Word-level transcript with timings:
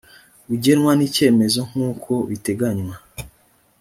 ugenwa 0.53 0.91
n 0.95 1.01
icyemezo 1.07 1.59
nk 1.69 1.75
uko 1.89 2.13
biteganywa 2.29 2.95